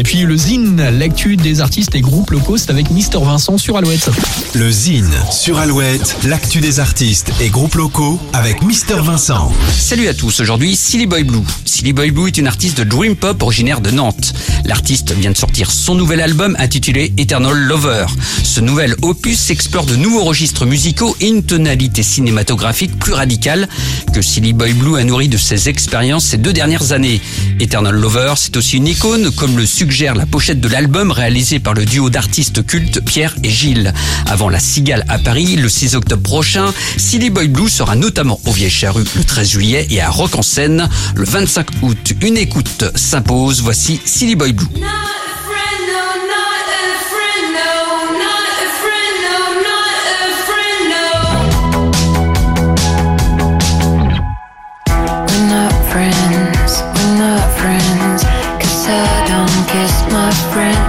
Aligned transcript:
Et 0.00 0.02
puis 0.02 0.22
le 0.22 0.34
Zine, 0.34 0.82
l'actu 0.98 1.36
des 1.36 1.60
artistes 1.60 1.94
et 1.94 2.00
groupes 2.00 2.30
locaux, 2.30 2.56
c'est 2.56 2.70
avec 2.70 2.90
Mister 2.90 3.18
Vincent 3.22 3.58
sur 3.58 3.76
Alouette. 3.76 4.08
Le 4.54 4.70
Zine 4.70 5.12
sur 5.30 5.58
Alouette, 5.58 6.16
l'actu 6.24 6.60
des 6.60 6.80
artistes 6.80 7.30
et 7.38 7.50
groupes 7.50 7.74
locaux 7.74 8.18
avec 8.32 8.62
Mister 8.62 8.94
Vincent. 9.02 9.52
Salut 9.78 10.08
à 10.08 10.14
tous, 10.14 10.40
aujourd'hui 10.40 10.74
Silly 10.74 11.06
Boy 11.06 11.24
Blue. 11.24 11.42
Silly 11.66 11.92
Boy 11.92 12.12
Blue 12.12 12.28
est 12.28 12.38
une 12.38 12.46
artiste 12.46 12.78
de 12.78 12.84
Dream 12.84 13.14
Pop 13.14 13.42
originaire 13.42 13.82
de 13.82 13.90
Nantes. 13.90 14.32
L'artiste 14.64 15.12
vient 15.12 15.32
de 15.32 15.36
sortir 15.36 15.70
son 15.70 15.96
nouvel 15.96 16.22
album 16.22 16.56
intitulé 16.58 17.12
Eternal 17.18 17.54
Lover. 17.54 18.06
Ce 18.42 18.60
nouvel 18.60 18.96
opus 19.02 19.50
explore 19.50 19.84
de 19.84 19.96
nouveaux 19.96 20.24
registres 20.24 20.64
musicaux 20.64 21.14
et 21.20 21.28
une 21.28 21.42
tonalité 21.42 22.02
cinématographique 22.02 22.98
plus 22.98 23.12
radicale 23.12 23.68
que 24.14 24.22
Silly 24.22 24.54
Boy 24.54 24.72
Blue 24.72 24.96
a 24.96 25.04
nourri 25.04 25.28
de 25.28 25.36
ses 25.36 25.68
expériences 25.68 26.24
ces 26.24 26.38
deux 26.38 26.54
dernières 26.54 26.92
années. 26.92 27.20
Eternal 27.60 27.94
Lover, 27.94 28.32
c'est 28.38 28.56
aussi 28.56 28.78
une 28.78 28.86
icône, 28.86 29.30
comme 29.32 29.58
le 29.58 29.66
suggère 29.66 29.89
la 29.90 30.24
pochette 30.24 30.60
de 30.60 30.68
l'album 30.68 31.10
réalisé 31.10 31.58
par 31.58 31.74
le 31.74 31.84
duo 31.84 32.10
d'artistes 32.10 32.64
cultes 32.64 33.00
Pierre 33.00 33.34
et 33.42 33.50
Gilles. 33.50 33.92
Avant 34.26 34.48
la 34.48 34.60
Cigale 34.60 35.04
à 35.08 35.18
Paris, 35.18 35.56
le 35.56 35.68
6 35.68 35.96
octobre 35.96 36.22
prochain, 36.22 36.72
Silly 36.96 37.28
Boy 37.28 37.48
Blue 37.48 37.68
sera 37.68 37.96
notamment 37.96 38.40
au 38.46 38.52
Vieille 38.52 38.70
Charrue 38.70 39.04
le 39.16 39.24
13 39.24 39.48
juillet 39.50 39.86
et 39.90 40.00
à 40.00 40.08
Rock 40.08 40.36
en 40.36 40.42
Seine 40.42 40.88
le 41.16 41.24
25 41.24 41.66
août. 41.82 42.12
Une 42.22 42.38
écoute 42.38 42.84
s'impose, 42.94 43.62
voici 43.62 44.00
Silly 44.04 44.36
Boy 44.36 44.52
Blue. 44.52 44.68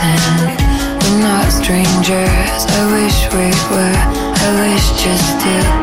And 0.00 1.02
we're 1.02 1.20
not 1.20 1.50
strangers. 1.50 2.64
I 2.68 2.82
wish 2.96 3.26
we 3.34 3.50
were, 3.70 3.98
I 4.44 4.48
wish 4.62 4.86
just 5.02 5.40
to 5.42 5.81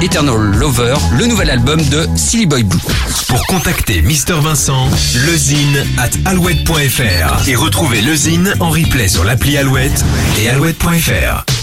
Eternal 0.00 0.36
Lover, 0.56 0.94
le 1.18 1.26
nouvel 1.26 1.50
album 1.50 1.80
de 1.88 2.06
Silly 2.14 2.46
Boy 2.46 2.62
Blue. 2.62 2.78
Pour 3.26 3.44
contacter 3.46 4.00
Mister 4.00 4.34
Vincent, 4.34 4.88
lezine 5.26 5.84
at 5.98 6.10
alouette.fr 6.24 7.48
et 7.48 7.56
retrouver 7.56 8.00
lezine 8.00 8.54
en 8.60 8.70
replay 8.70 9.08
sur 9.08 9.24
l'appli 9.24 9.56
Alouette 9.56 10.04
et 10.40 10.48
alouette.fr. 10.48 11.57